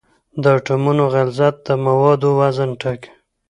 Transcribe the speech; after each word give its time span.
د 0.41 0.43
اټومونو 0.57 1.03
غلظت 1.13 1.55
د 1.67 1.67
موادو 1.85 2.29
وزن 2.39 2.69
ټاکي. 2.81 3.11